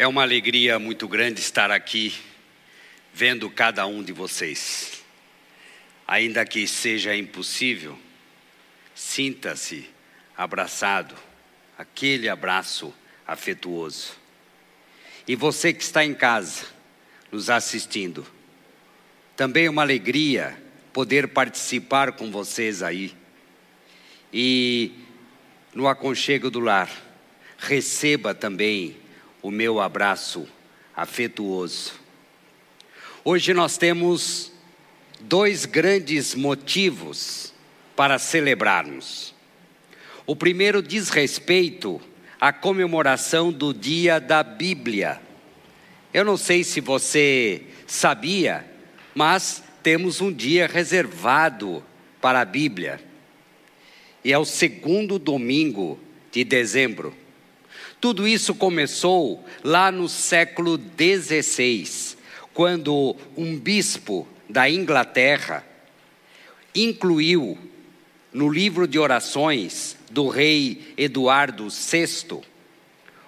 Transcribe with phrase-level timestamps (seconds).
[0.00, 2.14] É uma alegria muito grande estar aqui
[3.12, 5.02] vendo cada um de vocês.
[6.08, 7.98] Ainda que seja impossível,
[8.94, 9.90] sinta-se
[10.34, 11.14] abraçado,
[11.76, 12.94] aquele abraço
[13.26, 14.14] afetuoso.
[15.28, 16.64] E você que está em casa,
[17.30, 18.26] nos assistindo,
[19.36, 20.56] também é uma alegria
[20.94, 23.14] poder participar com vocês aí.
[24.32, 24.92] E
[25.74, 26.90] no aconchego do lar,
[27.58, 28.99] receba também
[29.42, 30.46] o meu abraço
[30.94, 31.94] afetuoso.
[33.24, 34.52] Hoje nós temos
[35.20, 37.52] dois grandes motivos
[37.94, 39.34] para celebrarmos.
[40.26, 42.00] O primeiro diz respeito
[42.40, 45.20] à comemoração do Dia da Bíblia.
[46.12, 48.64] Eu não sei se você sabia,
[49.14, 51.84] mas temos um dia reservado
[52.20, 53.00] para a Bíblia.
[54.24, 55.98] E é o segundo domingo
[56.30, 57.14] de dezembro.
[58.00, 62.16] Tudo isso começou lá no século XVI,
[62.54, 65.62] quando um bispo da Inglaterra
[66.74, 67.58] incluiu
[68.32, 72.40] no livro de orações do rei Eduardo VI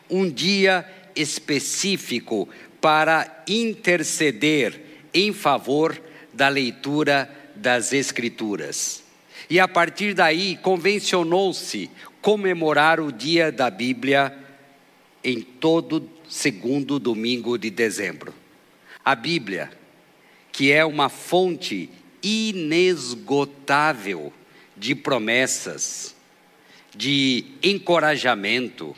[0.09, 2.49] um dia específico
[2.81, 4.81] para interceder
[5.13, 6.01] em favor
[6.33, 9.03] da leitura das Escrituras.
[9.51, 11.91] E a partir daí convencionou-se
[12.23, 14.42] comemorar o dia da Bíblia
[15.23, 18.35] em todo segundo domingo de dezembro.
[19.05, 19.71] A Bíblia,
[20.51, 21.91] que é uma fonte
[22.23, 24.33] inesgotável
[24.77, 26.15] de promessas,
[26.95, 28.95] de encorajamento,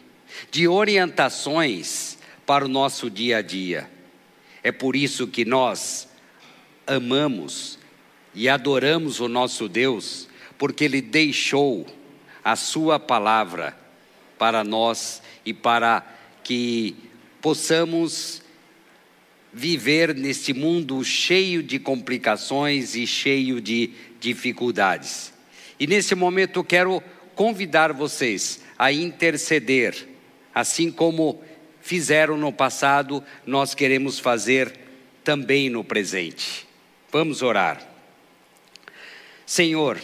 [0.51, 3.91] de orientações para o nosso dia a dia.
[4.63, 6.09] É por isso que nós
[6.87, 7.79] amamos
[8.35, 11.87] e adoramos o nosso Deus, porque Ele deixou
[12.43, 13.79] a Sua palavra
[14.39, 16.14] para nós e para
[16.45, 16.95] que
[17.41, 18.43] possamos
[19.53, 25.33] viver neste mundo cheio de complicações e cheio de dificuldades.
[25.79, 27.03] E nesse momento eu quero
[27.35, 30.09] convidar vocês a interceder,
[30.55, 31.43] assim como
[31.81, 34.73] fizeram no passado, nós queremos fazer
[35.23, 36.67] também no presente.
[37.11, 37.81] Vamos orar.
[39.47, 40.01] Senhor,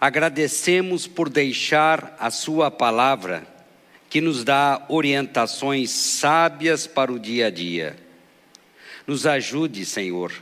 [0.00, 3.55] agradecemos por deixar a Sua palavra
[4.16, 7.98] que nos dá orientações sábias para o dia a dia.
[9.06, 10.32] Nos ajude, Senhor,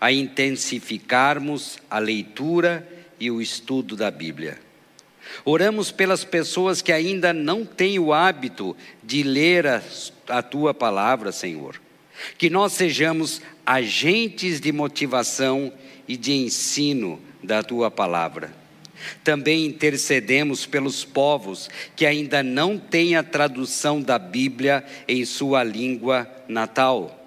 [0.00, 2.84] a intensificarmos a leitura
[3.20, 4.58] e o estudo da Bíblia.
[5.44, 9.80] Oramos pelas pessoas que ainda não têm o hábito de ler a,
[10.26, 11.80] a tua palavra, Senhor.
[12.36, 15.72] Que nós sejamos agentes de motivação
[16.08, 18.61] e de ensino da tua palavra.
[19.24, 26.28] Também intercedemos pelos povos que ainda não têm a tradução da Bíblia em sua língua
[26.48, 27.18] natal.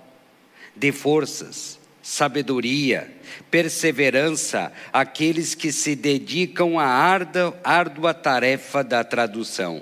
[0.75, 3.11] Dê forças, sabedoria,
[3.49, 9.81] perseverança àqueles que se dedicam à árdua, árdua tarefa da tradução.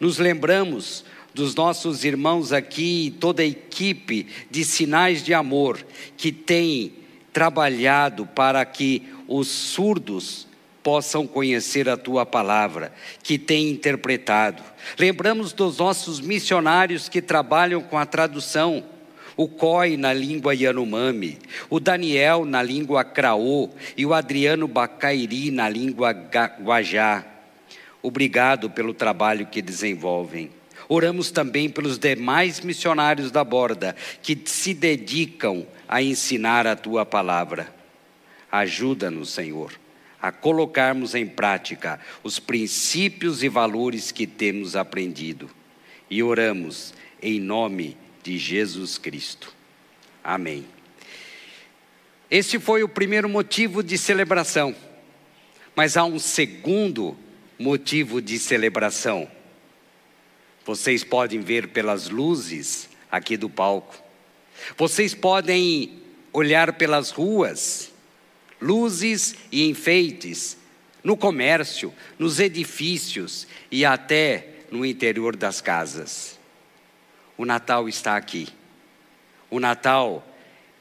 [0.00, 5.78] Nos lembramos dos nossos irmãos aqui e toda a equipe de sinais de amor
[6.16, 6.94] que tem
[7.32, 10.47] trabalhado para que os surdos
[10.82, 14.62] possam conhecer a tua palavra, que tem interpretado.
[14.98, 18.84] Lembramos dos nossos missionários que trabalham com a tradução.
[19.36, 21.38] O COI na língua Yanomami,
[21.70, 27.24] o Daniel na língua Craô e o Adriano Bacairi na língua Guajá.
[28.02, 30.50] Obrigado pelo trabalho que desenvolvem.
[30.88, 37.72] Oramos também pelos demais missionários da borda que se dedicam a ensinar a tua palavra.
[38.50, 39.72] Ajuda-nos, Senhor
[40.20, 45.48] a colocarmos em prática os princípios e valores que temos aprendido.
[46.10, 46.92] E oramos
[47.22, 49.54] em nome de Jesus Cristo.
[50.22, 50.66] Amém.
[52.30, 54.74] Esse foi o primeiro motivo de celebração,
[55.74, 57.16] mas há um segundo
[57.58, 59.30] motivo de celebração.
[60.64, 63.96] Vocês podem ver pelas luzes aqui do palco,
[64.76, 66.02] vocês podem
[66.32, 67.87] olhar pelas ruas,
[68.60, 70.56] luzes e enfeites
[71.02, 76.38] no comércio, nos edifícios e até no interior das casas.
[77.36, 78.48] O Natal está aqui.
[79.50, 80.26] O Natal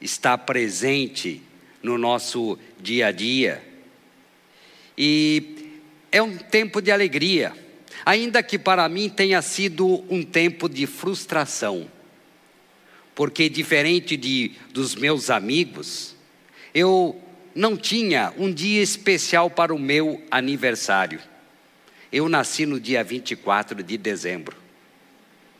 [0.01, 1.41] está presente
[1.81, 3.63] no nosso dia a dia.
[4.97, 5.79] E
[6.11, 7.53] é um tempo de alegria,
[8.05, 11.89] ainda que para mim tenha sido um tempo de frustração.
[13.13, 16.15] Porque diferente de dos meus amigos,
[16.73, 17.21] eu
[17.57, 21.19] não tinha um dia especial para o meu aniversário.
[22.11, 24.55] Eu nasci no dia 24 de dezembro.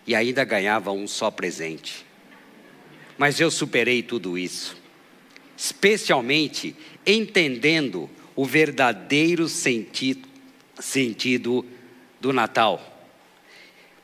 [0.05, 2.05] e ainda ganhava um só presente.
[3.17, 4.77] Mas eu superei tudo isso,
[5.57, 6.73] especialmente
[7.05, 10.25] entendendo o verdadeiro sentido,
[10.79, 11.65] sentido
[12.21, 13.09] do Natal.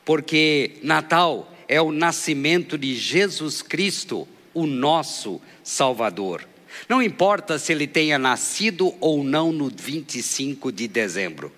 [0.04, 6.46] Porque Natal é o nascimento de Jesus Cristo, o nosso Salvador.
[6.88, 11.52] Não importa se ele tenha nascido ou não no 25 de dezembro.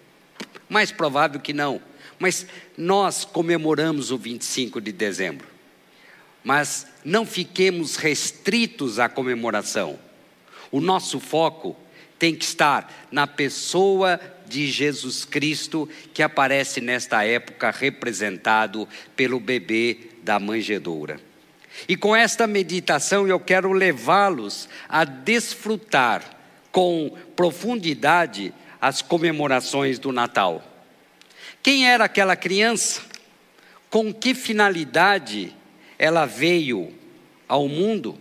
[0.68, 1.80] Mais provável que não.
[2.18, 2.46] Mas
[2.76, 5.46] nós comemoramos o 25 de dezembro.
[6.42, 9.98] Mas não fiquemos restritos à comemoração.
[10.70, 11.76] O nosso foco
[12.18, 19.98] tem que estar na pessoa de Jesus Cristo, que aparece nesta época representado pelo bebê
[20.22, 21.20] da manjedoura.
[21.88, 26.22] E com esta meditação eu quero levá-los a desfrutar
[26.72, 30.62] com profundidade as comemorações do Natal.
[31.62, 33.02] Quem era aquela criança?
[33.90, 35.54] Com que finalidade
[35.98, 36.92] ela veio
[37.48, 38.18] ao mundo?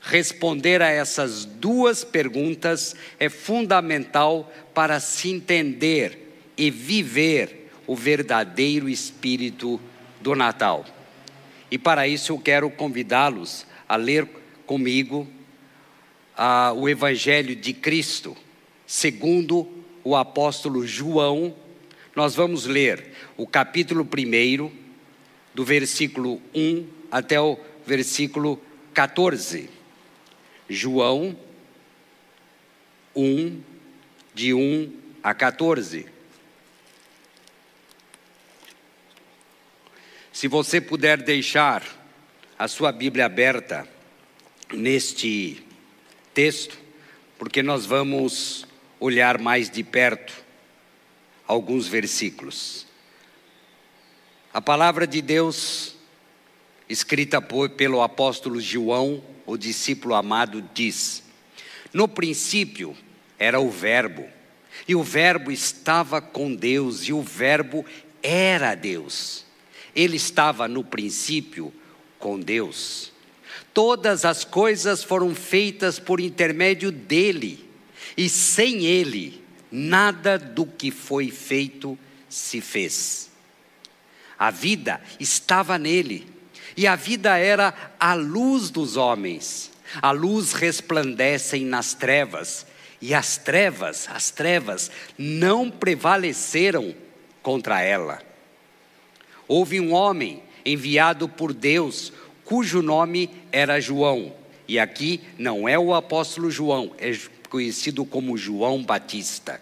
[0.00, 9.80] Responder a essas duas perguntas é fundamental para se entender e viver o verdadeiro espírito
[10.20, 10.84] do Natal.
[11.72, 14.28] E para isso eu quero convidá-los a ler
[14.66, 15.26] comigo
[16.36, 18.36] ah, o Evangelho de Cristo,
[18.86, 19.66] segundo
[20.04, 21.56] o apóstolo João.
[22.14, 24.70] Nós vamos ler o capítulo 1,
[25.54, 28.60] do versículo 1 até o versículo
[28.92, 29.70] 14.
[30.68, 31.34] João
[33.16, 33.60] 1,
[34.34, 34.92] de 1
[35.22, 36.04] a 14.
[40.42, 41.84] Se você puder deixar
[42.58, 43.86] a sua Bíblia aberta
[44.74, 45.64] neste
[46.34, 46.76] texto,
[47.38, 48.66] porque nós vamos
[48.98, 50.34] olhar mais de perto
[51.46, 52.88] alguns versículos.
[54.52, 55.94] A palavra de Deus,
[56.88, 57.40] escrita
[57.76, 61.22] pelo apóstolo João, o discípulo amado, diz:
[61.92, 62.96] No princípio
[63.38, 64.26] era o Verbo,
[64.88, 67.86] e o Verbo estava com Deus, e o Verbo
[68.20, 69.51] era Deus.
[69.94, 71.72] Ele estava no princípio
[72.18, 73.12] com Deus.
[73.74, 77.68] Todas as coisas foram feitas por intermédio dele,
[78.16, 81.98] e sem ele, nada do que foi feito
[82.28, 83.30] se fez.
[84.38, 86.26] A vida estava nele,
[86.76, 89.70] e a vida era a luz dos homens.
[90.00, 92.66] A luz resplandece nas trevas,
[93.00, 96.94] e as trevas, as trevas não prevaleceram
[97.42, 98.31] contra ela.
[99.54, 102.10] Houve um homem enviado por Deus,
[102.42, 104.34] cujo nome era João.
[104.66, 107.14] E aqui não é o apóstolo João, é
[107.50, 109.60] conhecido como João Batista.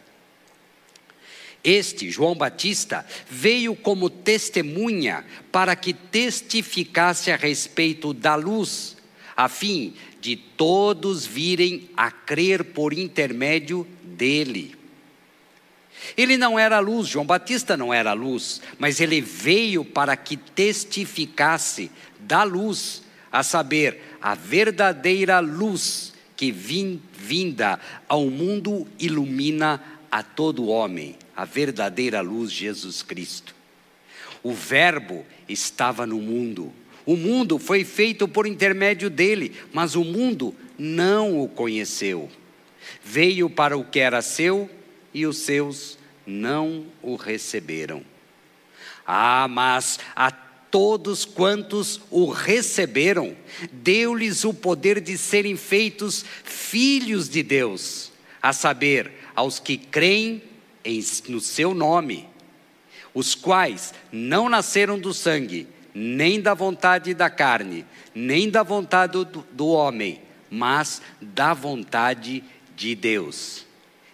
[1.64, 8.96] Este, João Batista, veio como testemunha para que testificasse a respeito da luz,
[9.36, 14.79] a fim de todos virem a crer por intermédio dele.
[16.16, 21.90] Ele não era luz, João Batista não era luz, mas ele veio para que testificasse
[22.18, 31.16] da luz, a saber, a verdadeira luz que vinda ao mundo ilumina a todo homem,
[31.36, 33.54] a verdadeira luz Jesus Cristo.
[34.42, 36.72] O Verbo estava no mundo.
[37.04, 42.28] O mundo foi feito por intermédio dele, mas o mundo não o conheceu.
[43.04, 44.68] Veio para o que era seu
[45.12, 48.02] e os seus não o receberam.
[49.06, 53.36] Ah, mas a todos quantos o receberam,
[53.72, 60.42] deu-lhes o poder de serem feitos filhos de Deus, a saber, aos que creem
[60.84, 62.28] em, no seu nome,
[63.12, 69.44] os quais não nasceram do sangue, nem da vontade da carne, nem da vontade do,
[69.50, 72.44] do homem, mas da vontade
[72.76, 73.66] de Deus.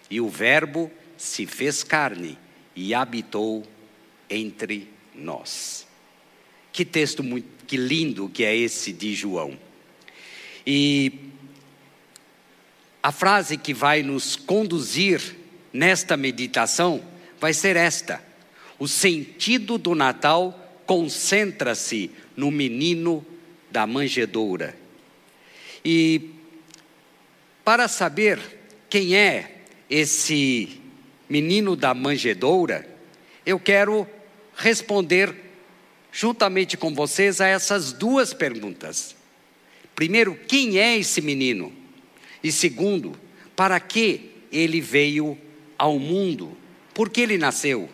[0.09, 2.37] E o Verbo se fez carne
[2.75, 3.65] e habitou
[4.29, 5.87] entre nós.
[6.71, 9.59] Que texto muito que lindo que é esse de João.
[10.65, 11.11] E
[13.03, 15.35] a frase que vai nos conduzir
[15.73, 17.03] nesta meditação
[17.39, 18.23] vai ser esta:
[18.79, 23.25] o sentido do Natal concentra-se no menino
[23.69, 24.77] da manjedoura.
[25.83, 26.31] E
[27.63, 28.39] para saber
[28.89, 29.56] quem é
[29.89, 30.81] esse
[31.29, 32.87] menino da manjedoura,
[33.45, 34.07] eu quero
[34.55, 35.35] responder
[36.11, 39.15] juntamente com vocês a essas duas perguntas.
[39.95, 41.73] Primeiro, quem é esse menino?
[42.43, 43.17] E segundo,
[43.55, 45.37] para que ele veio
[45.77, 46.57] ao mundo?
[46.93, 47.89] Por que ele nasceu?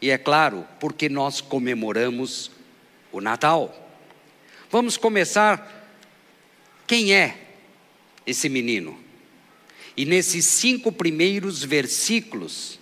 [0.00, 2.50] E é claro, porque nós comemoramos
[3.10, 3.90] o Natal.
[4.70, 5.80] Vamos começar.
[6.86, 7.38] Quem é
[8.26, 9.01] esse menino?
[9.96, 12.78] E nesses cinco primeiros versículos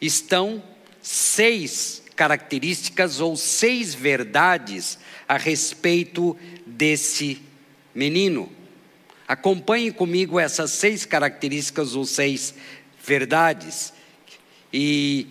[0.00, 0.62] estão
[1.02, 7.40] seis características ou seis verdades a respeito desse
[7.94, 8.50] menino.
[9.26, 12.54] Acompanhe comigo essas seis características ou seis
[13.04, 13.92] verdades,
[14.72, 15.26] e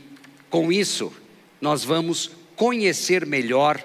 [0.50, 1.14] com isso
[1.62, 3.84] nós vamos conhecer melhor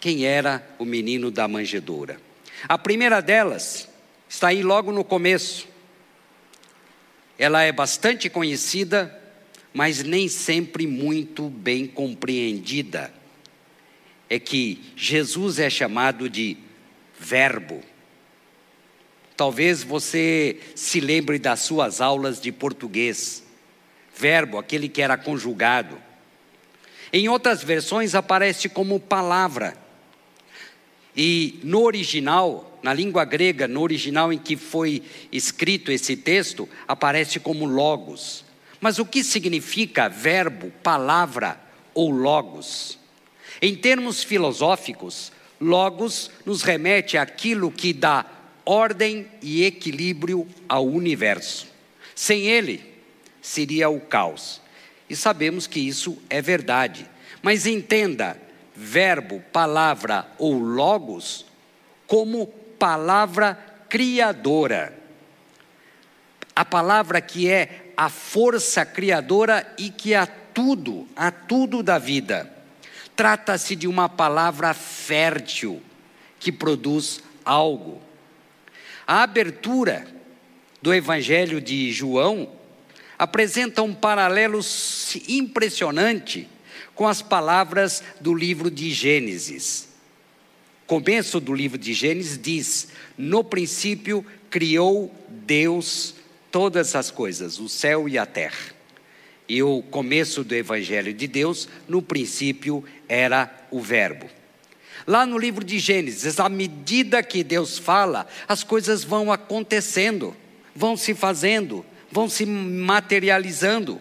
[0.00, 2.20] quem era o menino da manjedoura.
[2.68, 3.88] A primeira delas
[4.28, 5.68] está aí logo no começo.
[7.40, 9.18] Ela é bastante conhecida,
[9.72, 13.10] mas nem sempre muito bem compreendida.
[14.28, 16.58] É que Jesus é chamado de
[17.18, 17.80] Verbo.
[19.38, 23.42] Talvez você se lembre das suas aulas de português.
[24.14, 25.96] Verbo, aquele que era conjugado.
[27.10, 29.78] Em outras versões aparece como palavra.
[31.16, 37.38] E no original, na língua grega, no original em que foi escrito esse texto, aparece
[37.38, 38.44] como logos.
[38.80, 41.60] Mas o que significa verbo, palavra
[41.92, 42.98] ou logos?
[43.60, 48.24] Em termos filosóficos, logos nos remete àquilo que dá
[48.64, 51.66] ordem e equilíbrio ao universo.
[52.14, 52.82] Sem ele,
[53.42, 54.60] seria o caos.
[55.08, 57.06] E sabemos que isso é verdade.
[57.42, 58.40] Mas entenda,
[58.74, 61.44] verbo, palavra ou logos
[62.06, 63.54] como palavra
[63.90, 64.98] criadora.
[66.56, 72.50] A palavra que é a força criadora e que a tudo, a tudo da vida.
[73.14, 75.82] Trata-se de uma palavra fértil
[76.38, 78.00] que produz algo.
[79.06, 80.06] A abertura
[80.80, 82.50] do Evangelho de João
[83.18, 84.60] apresenta um paralelo
[85.28, 86.48] impressionante
[86.94, 89.89] com as palavras do livro de Gênesis.
[90.90, 96.16] Começo do livro de Gênesis diz: No princípio criou Deus
[96.50, 98.74] todas as coisas, o céu e a terra.
[99.48, 104.28] E o começo do Evangelho de Deus, no princípio, era o Verbo.
[105.06, 110.36] Lá no livro de Gênesis, à medida que Deus fala, as coisas vão acontecendo,
[110.74, 114.00] vão se fazendo, vão se materializando.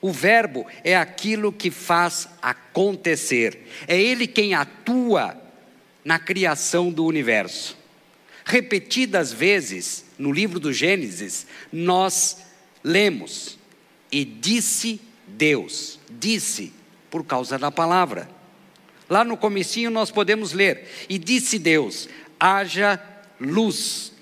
[0.00, 5.49] O Verbo é aquilo que faz acontecer, é Ele quem atua
[6.04, 7.76] na criação do universo.
[8.44, 12.38] Repetidas vezes no livro do Gênesis, nós
[12.82, 13.58] lemos,
[14.10, 16.72] e disse Deus, disse
[17.10, 18.28] por causa da palavra.
[19.08, 23.00] Lá no comecinho nós podemos ler: E disse Deus: haja
[23.40, 24.12] luz.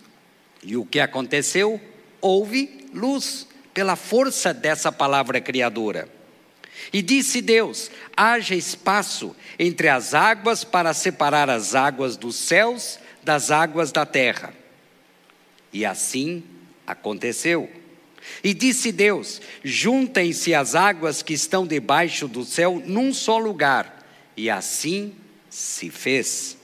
[0.63, 1.81] E o que aconteceu?
[2.21, 6.18] Houve luz, pela força dessa palavra criadora.
[6.93, 13.51] E disse Deus: haja espaço entre as águas para separar as águas dos céus das
[13.51, 14.55] águas da terra.
[15.73, 16.43] E assim
[16.87, 17.71] aconteceu.
[18.43, 24.07] E disse Deus: juntem-se as águas que estão debaixo do céu num só lugar
[24.37, 25.15] e assim
[25.51, 26.57] se fez.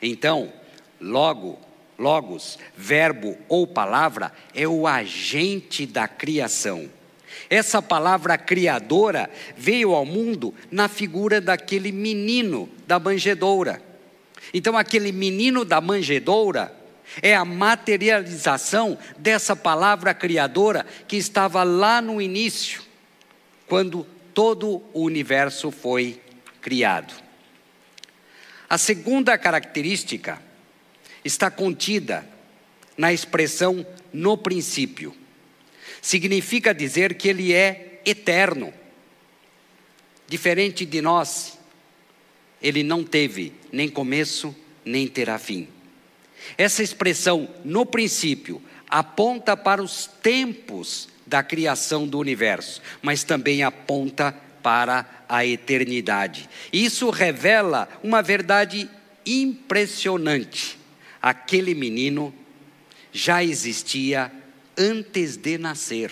[0.00, 0.52] Então,
[1.00, 1.58] logo,
[1.98, 6.88] logos, verbo ou palavra é o agente da criação.
[7.50, 13.82] Essa palavra criadora veio ao mundo na figura daquele menino da manjedoura.
[14.52, 16.74] Então, aquele menino da manjedoura
[17.22, 22.82] é a materialização dessa palavra criadora que estava lá no início,
[23.66, 26.20] quando todo o universo foi
[26.60, 27.14] criado.
[28.68, 30.40] A segunda característica
[31.24, 32.26] está contida
[32.96, 35.14] na expressão no princípio.
[36.04, 38.74] Significa dizer que ele é eterno.
[40.28, 41.58] Diferente de nós,
[42.60, 45.66] ele não teve nem começo, nem terá fim.
[46.58, 54.36] Essa expressão no princípio aponta para os tempos da criação do universo, mas também aponta
[54.62, 56.50] para a eternidade.
[56.70, 58.90] Isso revela uma verdade
[59.24, 60.78] impressionante.
[61.22, 62.34] Aquele menino
[63.10, 64.30] já existia
[64.76, 66.10] antes de nascer.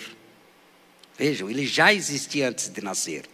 [1.17, 3.25] Vejam, ele já existia antes de nascer.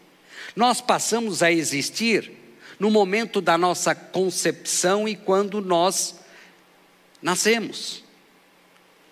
[0.55, 2.31] Nós passamos a existir
[2.79, 6.15] no momento da nossa concepção e quando nós
[7.21, 8.03] nascemos.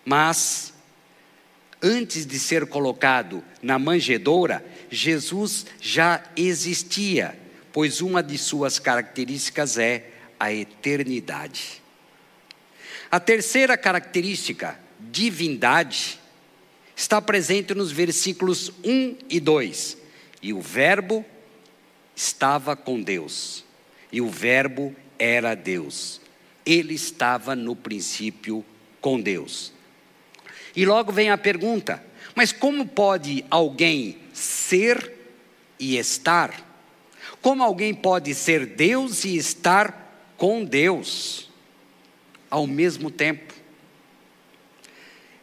[0.06, 0.74] Mas
[1.82, 7.38] antes de ser colocado na manjedoura, Jesus já existia,
[7.74, 11.82] pois uma de suas características é a eternidade.
[13.10, 16.20] A terceira característica, divindade,
[16.96, 19.98] está presente nos versículos 1 e 2.
[20.42, 21.26] E o Verbo
[22.16, 23.64] estava com Deus,
[24.12, 26.22] e o Verbo era Deus.
[26.66, 28.64] Ele estava no princípio
[29.00, 29.72] com Deus.
[30.76, 32.04] E logo vem a pergunta:
[32.36, 35.12] mas como pode alguém ser
[35.80, 36.66] e estar?
[37.42, 41.50] Como alguém pode ser Deus e estar com Deus
[42.50, 43.54] ao mesmo tempo?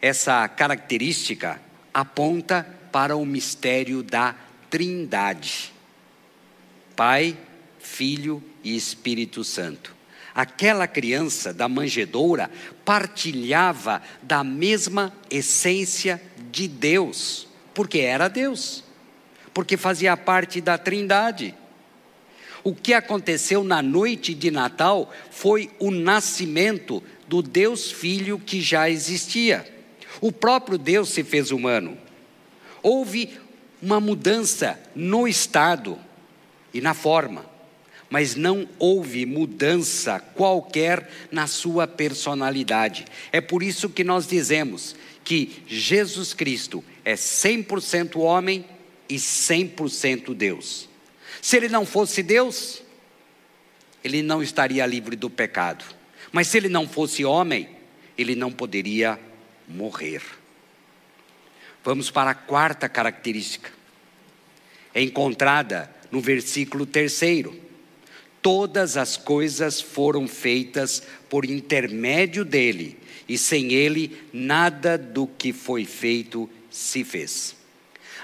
[0.04, 1.58] Essa característica
[1.94, 4.36] aponta para o mistério da
[4.68, 5.72] Trindade:
[6.94, 7.34] Pai,
[7.78, 9.96] Filho e Espírito Santo.
[10.34, 12.50] Aquela criança da manjedoura
[12.84, 16.20] partilhava da mesma essência
[16.50, 18.84] de Deus, porque era Deus,
[19.54, 21.54] porque fazia parte da Trindade.
[22.62, 28.90] O que aconteceu na noite de Natal foi o nascimento do Deus Filho que já
[28.90, 29.72] existia.
[30.20, 31.96] O próprio Deus se fez humano.
[32.82, 33.38] Houve
[33.80, 35.98] uma mudança no estado
[36.72, 37.44] e na forma,
[38.08, 43.04] mas não houve mudança qualquer na sua personalidade.
[43.32, 48.64] É por isso que nós dizemos que Jesus Cristo é 100% homem
[49.08, 50.88] e 100% Deus.
[51.40, 52.82] Se ele não fosse Deus,
[54.02, 55.84] ele não estaria livre do pecado.
[56.32, 57.68] Mas se ele não fosse homem,
[58.16, 59.18] ele não poderia
[59.68, 60.22] morrer.
[61.84, 63.70] Vamos para a quarta característica.
[64.94, 67.60] É encontrada no versículo terceiro.
[68.40, 75.84] Todas as coisas foram feitas por intermédio dele, e sem ele nada do que foi
[75.84, 77.56] feito se fez.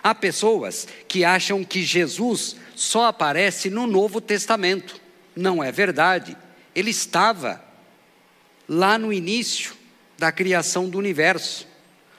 [0.02, 5.00] Há pessoas que acham que Jesus só aparece no Novo Testamento.
[5.36, 6.36] Não é verdade.
[6.74, 7.62] Ele estava
[8.68, 9.74] lá no início
[10.20, 11.66] da criação do universo,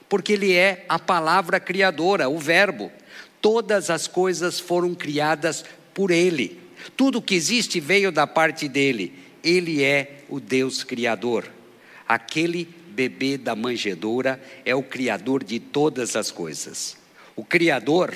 [0.10, 2.92] porque ele é a palavra criadora, o Verbo.
[3.40, 6.60] Todas as coisas foram criadas por ele.
[6.98, 9.14] Tudo que existe veio da parte dele.
[9.44, 11.48] Ele é o Deus criador.
[12.08, 16.98] Aquele bebê da manjedoura é o criador de todas as coisas.
[17.36, 18.16] O criador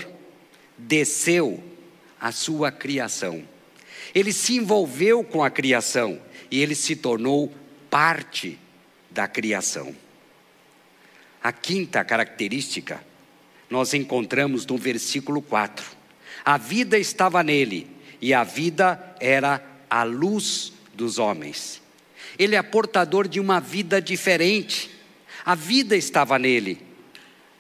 [0.76, 1.64] desceu
[2.20, 3.44] a sua criação.
[4.16, 7.54] Ele se envolveu com a criação e ele se tornou
[7.88, 8.58] parte
[9.16, 9.96] da criação.
[11.42, 13.02] A quinta característica
[13.70, 15.86] nós encontramos no versículo 4.
[16.44, 17.88] A vida estava nele
[18.22, 21.82] e a vida era a luz dos homens.
[22.38, 24.92] Ele é portador de uma vida diferente.
[25.46, 26.78] A vida estava nele.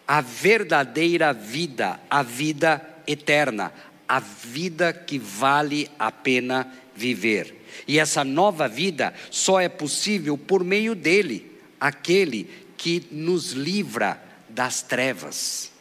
[0.05, 3.71] A verdadeira vida, a vida eterna,
[4.07, 7.64] a vida que vale a pena viver.
[7.87, 14.81] E essa nova vida só é possível por meio dele, aquele que nos livra das
[14.81, 15.71] trevas.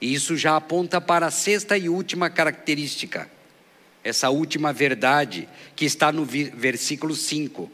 [0.00, 3.30] E isso já aponta para a sexta e última característica,
[4.02, 7.70] essa última verdade que está no versículo 5.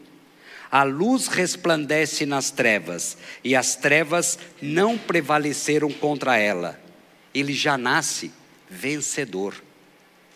[0.71, 6.79] A luz resplandece nas trevas, e as trevas não prevaleceram contra ela.
[7.33, 8.31] Ele já nasce
[8.69, 9.61] vencedor.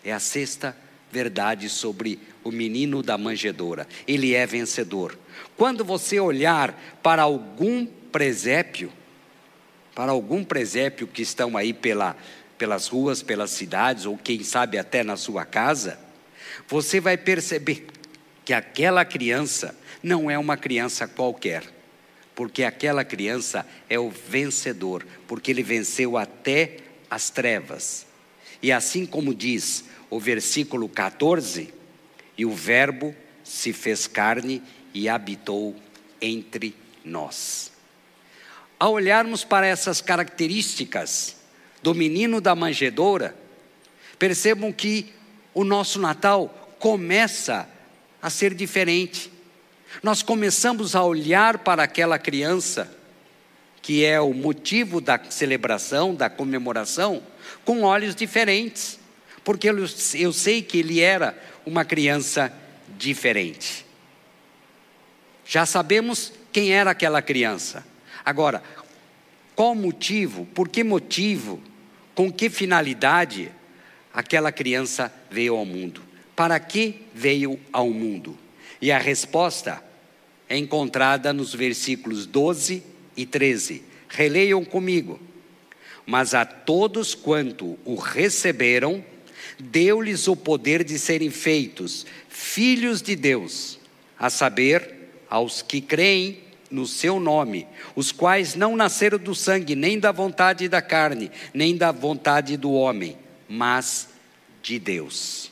[0.04, 0.76] É a sexta
[1.16, 3.88] verdade sobre o menino da manjedoura.
[4.06, 5.18] Ele é vencedor.
[5.56, 8.92] Quando você olhar para algum presépio,
[9.94, 12.14] para algum presépio que estão aí pela,
[12.58, 15.98] pelas ruas, pelas cidades, ou quem sabe até na sua casa,
[16.68, 17.86] você vai perceber
[18.44, 21.62] que aquela criança não é uma criança qualquer,
[22.34, 26.76] porque aquela criança é o vencedor, porque ele venceu até
[27.08, 28.06] as trevas.
[28.62, 31.72] E assim como diz o versículo 14,
[32.38, 35.74] e o Verbo se fez carne e habitou
[36.20, 37.72] entre nós.
[38.78, 41.36] Ao olharmos para essas características
[41.82, 43.36] do menino da manjedoura,
[44.18, 45.12] percebam que
[45.54, 47.68] o nosso Natal começa
[48.20, 49.32] a ser diferente.
[50.02, 52.94] Nós começamos a olhar para aquela criança,
[53.80, 57.22] que é o motivo da celebração, da comemoração,
[57.64, 58.98] com olhos diferentes,
[59.46, 59.76] porque eu,
[60.14, 62.52] eu sei que ele era uma criança
[62.98, 63.86] diferente.
[65.46, 67.86] Já sabemos quem era aquela criança.
[68.24, 68.60] Agora,
[69.54, 71.62] qual motivo, por que motivo,
[72.12, 73.52] com que finalidade
[74.12, 76.02] aquela criança veio ao mundo?
[76.34, 78.36] Para que veio ao mundo?
[78.82, 79.80] E a resposta
[80.48, 82.82] é encontrada nos versículos 12
[83.16, 83.84] e 13.
[84.08, 85.20] Releiam comigo.
[86.04, 89.04] Mas a todos quanto o receberam,
[89.58, 93.78] deu-lhes o poder de serem feitos filhos de Deus,
[94.18, 94.94] a saber,
[95.28, 96.38] aos que creem
[96.70, 101.76] no seu nome, os quais não nasceram do sangue, nem da vontade da carne, nem
[101.76, 103.16] da vontade do homem,
[103.48, 104.08] mas
[104.62, 105.50] de Deus.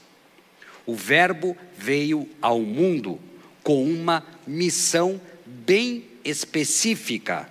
[0.87, 3.19] O Verbo veio ao mundo
[3.63, 7.49] com uma missão bem específica: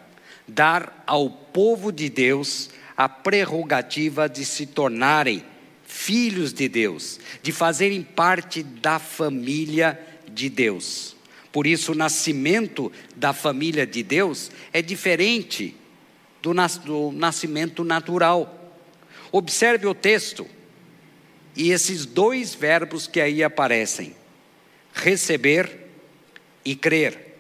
[0.48, 5.44] dar ao povo de Deus a prerrogativa de se tornarem
[6.04, 9.98] filhos de Deus, de fazerem parte da família
[10.30, 11.16] de Deus.
[11.50, 15.76] Por isso, o nascimento da família de Deus é diferente
[16.42, 16.52] do,
[16.84, 18.78] do nascimento natural.
[19.32, 20.46] Observe o texto
[21.56, 24.14] e esses dois verbos que aí aparecem:
[24.94, 25.90] receber
[26.66, 27.38] e crer.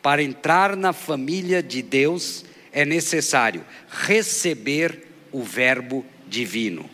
[0.00, 6.88] Para entrar na família de Deus é necessário receber o Verbo divino,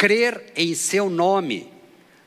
[0.00, 1.68] crer em seu nome,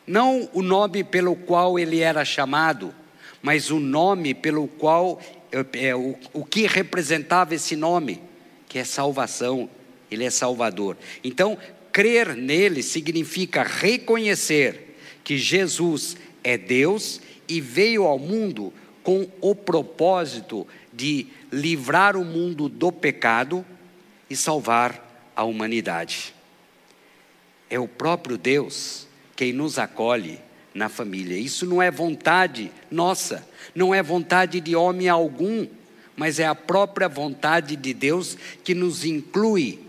[0.05, 2.93] não o nome pelo qual ele era chamado,
[3.41, 5.19] mas o nome pelo qual
[5.73, 8.21] é, o, o que representava esse nome,
[8.69, 9.67] que é salvação,
[10.11, 10.95] ele é Salvador.
[11.23, 11.57] Então,
[11.91, 20.67] crer nele significa reconhecer que Jesus é Deus e veio ao mundo com o propósito
[20.93, 23.65] de livrar o mundo do pecado
[24.29, 26.35] e salvar a humanidade.
[27.73, 30.39] É o próprio Deus quem nos acolhe
[30.75, 31.35] na família.
[31.35, 35.65] Isso não é vontade nossa, não é vontade de homem algum,
[36.15, 39.79] mas é a própria vontade de Deus que nos inclui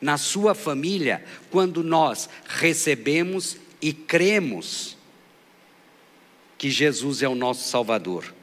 [0.00, 4.96] na sua família quando nós recebemos e cremos
[6.56, 8.34] que Jesus é o nosso Salvador.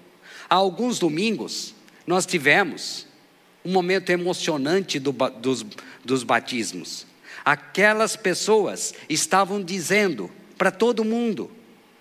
[0.47, 1.73] Há alguns domingos
[2.05, 3.07] nós tivemos
[3.65, 5.65] um momento emocionante do, dos,
[6.05, 7.09] dos batismos.
[7.43, 11.49] Aquelas pessoas estavam dizendo para todo mundo,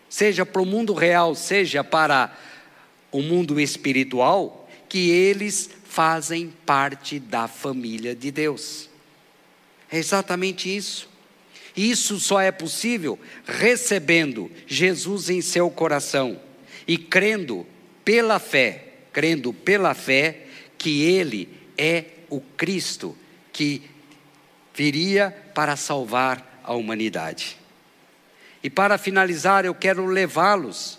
[0.09, 2.37] seja para o mundo real, seja para
[3.11, 8.89] o mundo espiritual, que eles fazem parte da família de Deus.
[9.91, 11.09] É exatamente isso.
[11.77, 16.39] Isso só é possível recebendo Jesus em seu coração
[16.87, 17.67] e crendo
[18.05, 23.17] pela fé, crendo pela fé que Ele é o Cristo
[23.53, 23.83] que
[24.75, 27.59] viria para salvar a humanidade.
[28.63, 30.99] E para finalizar, eu quero levá-los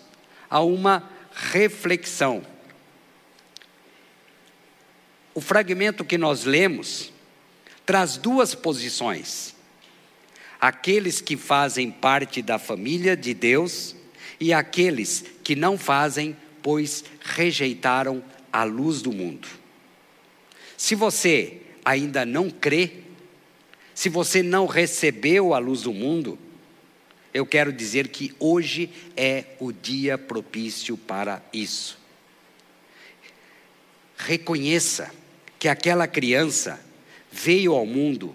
[0.50, 2.44] a uma reflexão.
[5.34, 7.12] O fragmento que nós lemos
[7.86, 9.54] traz duas posições:
[10.60, 13.94] aqueles que fazem parte da família de Deus
[14.38, 19.48] e aqueles que não fazem, pois rejeitaram a luz do mundo.
[20.76, 23.01] Se você ainda não crê,
[24.02, 26.36] se você não recebeu a luz do mundo,
[27.32, 31.96] eu quero dizer que hoje é o dia propício para isso.
[34.16, 35.08] Reconheça
[35.56, 36.84] que aquela criança
[37.30, 38.34] veio ao mundo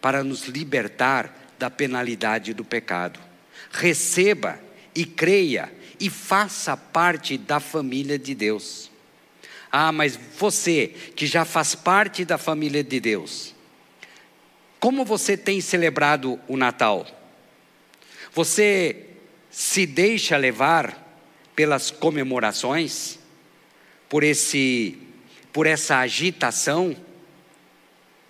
[0.00, 3.18] para nos libertar da penalidade do pecado.
[3.72, 4.60] Receba
[4.94, 8.92] e creia e faça parte da família de Deus.
[9.72, 13.53] Ah, mas você que já faz parte da família de Deus,
[14.84, 17.06] como você tem celebrado o Natal?
[18.34, 19.06] Você
[19.50, 21.18] se deixa levar
[21.56, 23.18] pelas comemorações,
[24.10, 24.98] por esse
[25.50, 26.94] por essa agitação?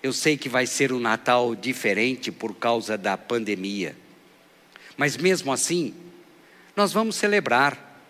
[0.00, 3.96] Eu sei que vai ser um Natal diferente por causa da pandemia.
[4.96, 5.92] Mas mesmo assim,
[6.76, 8.00] nós vamos celebrar.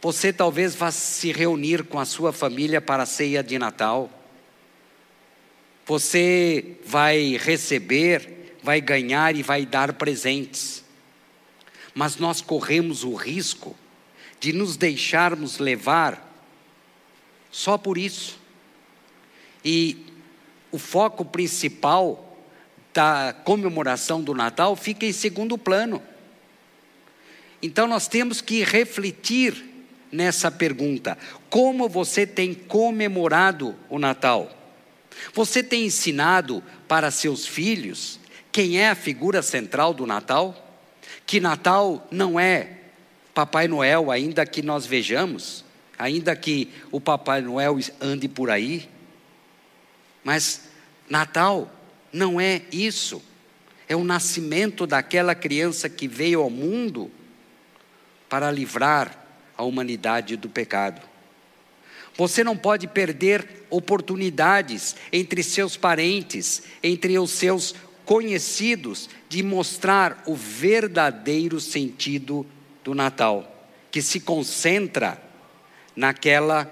[0.00, 4.19] Você talvez vá se reunir com a sua família para a ceia de Natal.
[5.90, 10.84] Você vai receber, vai ganhar e vai dar presentes.
[11.92, 13.76] Mas nós corremos o risco
[14.38, 16.32] de nos deixarmos levar
[17.50, 18.38] só por isso.
[19.64, 20.06] E
[20.70, 22.38] o foco principal
[22.94, 26.00] da comemoração do Natal fica em segundo plano.
[27.60, 29.60] Então nós temos que refletir
[30.12, 34.59] nessa pergunta: como você tem comemorado o Natal?
[35.34, 38.20] Você tem ensinado para seus filhos
[38.52, 40.78] quem é a figura central do Natal?
[41.24, 42.78] Que Natal não é
[43.32, 45.64] Papai Noel, ainda que nós vejamos,
[45.96, 48.88] ainda que o Papai Noel ande por aí,
[50.24, 50.68] mas
[51.08, 51.70] Natal
[52.12, 53.22] não é isso.
[53.88, 57.10] É o nascimento daquela criança que veio ao mundo
[58.28, 61.09] para livrar a humanidade do pecado.
[62.16, 70.34] Você não pode perder oportunidades entre seus parentes, entre os seus conhecidos, de mostrar o
[70.34, 72.44] verdadeiro sentido
[72.82, 75.22] do Natal, que se concentra
[75.94, 76.70] naquela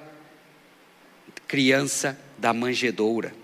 [1.46, 3.34] criança da manjedoura.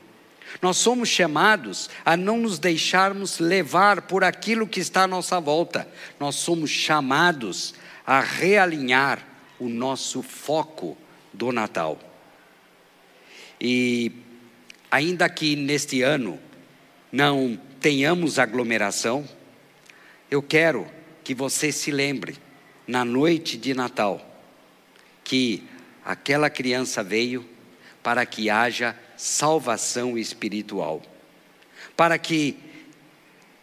[0.60, 5.88] Nós somos chamados a não nos deixarmos levar por aquilo que está à nossa volta.
[6.18, 7.74] Nós somos chamados
[8.06, 9.26] a realinhar
[9.58, 10.96] o nosso foco
[11.34, 11.98] do Natal.
[13.60, 14.12] E
[14.90, 16.38] ainda que neste ano
[17.12, 19.28] não tenhamos aglomeração,
[20.30, 20.86] eu quero
[21.22, 22.36] que você se lembre,
[22.86, 24.42] na noite de Natal,
[25.22, 25.62] que
[26.04, 27.48] aquela criança veio
[28.02, 31.02] para que haja salvação espiritual,
[31.96, 32.58] para que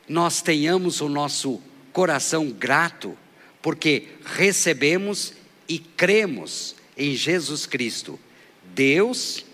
[0.07, 1.61] nós tenhamos o nosso
[1.93, 3.15] coração grato,
[3.61, 5.33] porque recebemos
[5.69, 8.19] e cremos em Jesus Cristo,
[8.63, 9.45] Deus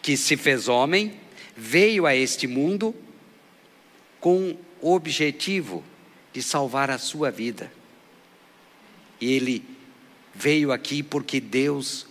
[0.00, 1.14] que se fez homem,
[1.56, 2.94] veio a este mundo
[4.20, 5.84] com o objetivo
[6.32, 7.72] de salvar a sua vida.
[9.20, 9.64] E ele
[10.34, 12.06] veio aqui porque Deus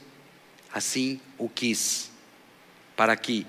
[0.73, 2.09] assim o quis,
[2.95, 3.45] para que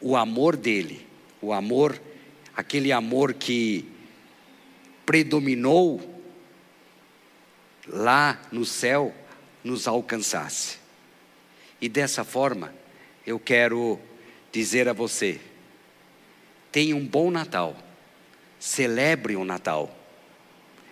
[0.00, 1.04] o amor dele,
[1.40, 2.00] o amor,
[2.56, 3.88] aquele amor que
[5.04, 6.22] predominou
[7.86, 9.12] lá no céu,
[9.64, 10.76] nos alcançasse.
[11.80, 12.72] E dessa forma,
[13.26, 13.98] eu quero
[14.52, 15.40] dizer a você:
[16.70, 17.76] tenha um bom Natal,
[18.60, 19.98] celebre o Natal.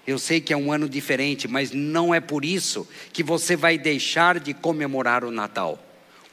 [0.04, 3.78] Eu sei que é um ano diferente, mas não é por isso que você vai
[3.78, 5.78] deixar de comemorar o Natal.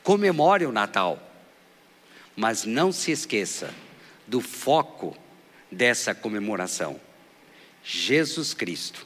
[0.01, 1.21] Comemore o Natal,
[2.35, 3.71] mas não se esqueça
[4.25, 5.15] do foco
[5.71, 6.99] dessa comemoração:
[7.83, 9.05] Jesus Cristo,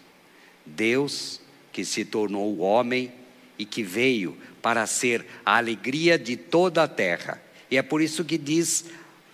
[0.65, 1.41] Deus
[1.73, 3.11] que se tornou homem
[3.57, 7.41] e que veio para ser a alegria de toda a terra.
[7.69, 8.85] E é por isso que diz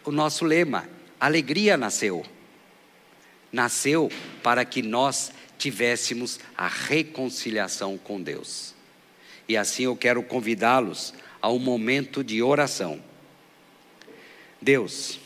[0.04, 2.26] o nosso lema: alegria nasceu.
[3.52, 4.12] Nasceu
[4.44, 8.76] para que nós tivéssemos a reconciliação com Deus.
[9.48, 13.02] E assim eu quero convidá-los a um momento de oração.
[14.62, 15.20] Deus,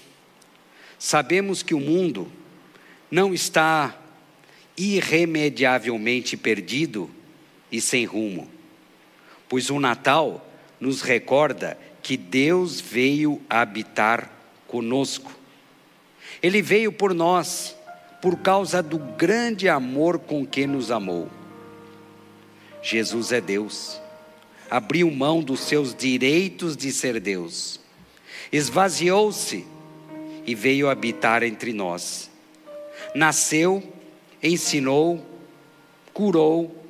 [0.98, 2.32] sabemos que o mundo
[3.12, 4.00] não está
[4.78, 7.10] irremediavelmente perdido
[7.72, 8.53] e sem rumo
[9.54, 10.44] pois o Natal
[10.80, 14.28] nos recorda que Deus veio habitar
[14.68, 15.32] conosco.
[16.42, 17.78] Ele veio por nós,
[18.20, 21.30] por causa do grande amor com que nos amou.
[22.82, 24.02] Jesus é Deus,
[24.72, 27.80] abriu mão dos seus direitos de ser Deus,
[28.52, 29.68] esvaziou-se
[30.48, 32.28] e veio habitar entre nós.
[33.14, 33.84] Nasceu,
[34.42, 35.24] ensinou,
[36.12, 36.83] curou,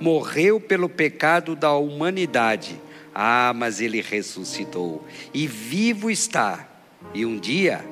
[0.00, 2.80] morreu pelo pecado da humanidade.
[3.14, 6.68] Ah, mas ele ressuscitou e vivo está.
[7.14, 7.84] E um dia,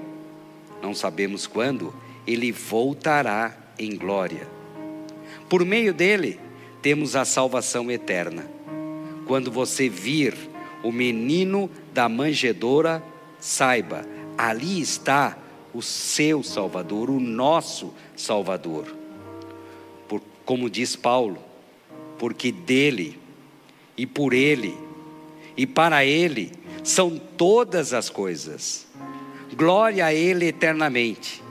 [0.83, 1.95] não sabemos quando,
[2.27, 4.47] ele voltará em glória.
[5.49, 6.39] Por meio dele,
[6.83, 8.45] temos a salvação eterna.
[9.27, 10.35] Quando você vir
[10.83, 13.03] o menino da manjedoura,
[13.41, 14.05] saiba,
[14.37, 15.39] ali está
[15.73, 18.95] o seu Salvador, o nosso Salvador.
[20.07, 21.39] Por, como diz Paulo,
[22.25, 23.19] porque dele
[23.99, 24.75] e por ele
[25.55, 28.87] e para ele são todas as coisas.
[29.55, 31.43] Glória a ele eternamente.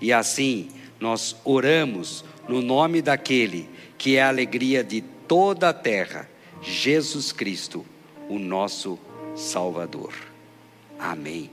[0.00, 0.68] E assim
[1.00, 6.30] nós oramos no nome daquele que é a alegria de toda a terra,
[6.62, 7.84] Jesus Cristo,
[8.28, 8.96] o nosso
[9.34, 10.12] Salvador.
[11.00, 11.50] Amém.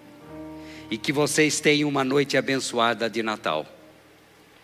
[0.92, 3.66] E que vocês tenham uma noite abençoada de Natal.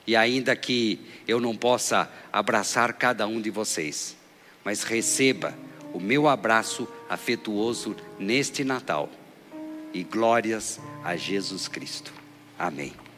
[0.09, 4.17] E ainda que eu não possa abraçar cada um de vocês,
[4.65, 5.55] mas receba
[5.93, 9.07] o meu abraço afetuoso neste Natal.
[9.93, 12.11] E glórias a Jesus Cristo.
[12.57, 13.08] Amém.